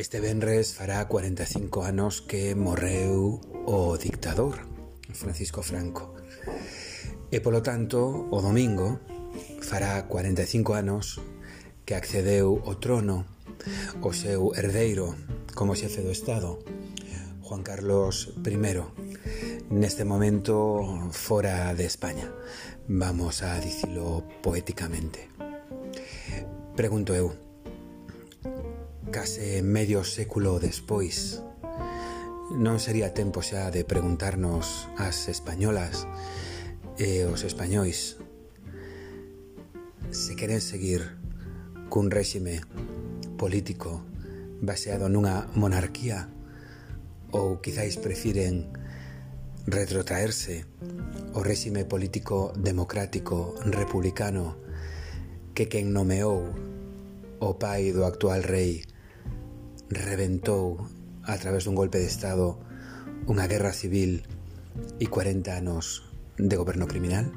Este 0.00 0.18
venres 0.18 0.72
fará 0.72 1.04
45 1.04 1.82
anos 1.82 2.22
que 2.22 2.54
morreu 2.54 3.36
o 3.68 3.98
dictador 4.00 4.56
Francisco 5.12 5.60
Franco. 5.60 6.16
E 7.28 7.44
polo 7.44 7.60
tanto, 7.60 8.24
o 8.32 8.40
domingo 8.40 8.96
fará 9.60 10.00
45 10.08 10.72
anos 10.72 11.20
que 11.84 11.92
accedeu 11.92 12.64
ao 12.64 12.80
trono 12.80 13.28
o 14.00 14.10
seu 14.16 14.56
herdeiro 14.56 15.12
como 15.52 15.76
xefe 15.76 16.00
do 16.00 16.16
Estado 16.16 16.64
Juan 17.44 17.60
Carlos 17.60 18.32
I. 18.40 18.56
Neste 19.68 20.08
momento 20.08 21.12
fora 21.12 21.76
de 21.76 21.84
España. 21.84 22.24
Vamos 22.88 23.44
a 23.44 23.60
dicilo 23.60 24.24
poéticamente. 24.40 25.28
Pregunto 26.72 27.12
eu 27.12 27.49
case 29.10 29.62
medio 29.62 30.06
século 30.06 30.62
despois. 30.62 31.42
Non 32.54 32.78
sería 32.78 33.10
tempo 33.10 33.42
xa 33.42 33.74
de 33.74 33.82
preguntarnos 33.82 34.86
ás 34.98 35.26
españolas 35.26 36.06
e 36.94 37.26
os 37.26 37.42
españois 37.42 38.18
se 40.10 40.34
queren 40.38 40.62
seguir 40.62 41.18
cun 41.90 42.10
réxime 42.10 42.62
político 43.38 44.02
baseado 44.62 45.10
nunha 45.10 45.50
monarquía 45.58 46.30
ou 47.34 47.58
quizáis 47.62 47.98
prefiren 47.98 48.70
retrotraerse 49.66 50.66
o 51.34 51.42
réxime 51.42 51.86
político 51.86 52.54
democrático 52.58 53.54
republicano 53.66 54.58
que 55.54 55.66
quen 55.66 55.94
nomeou 55.94 56.50
o 57.40 57.50
pai 57.58 57.90
do 57.94 58.06
actual 58.06 58.42
rei 58.42 58.86
reventó 59.90 60.88
a 61.24 61.36
través 61.36 61.64
de 61.64 61.70
un 61.70 61.76
golpe 61.76 61.98
de 61.98 62.06
Estado, 62.06 62.58
una 63.26 63.46
guerra 63.46 63.72
civil 63.72 64.22
y 64.98 65.06
40 65.06 65.54
años 65.54 66.04
de 66.38 66.56
gobierno 66.56 66.86
criminal? 66.86 67.32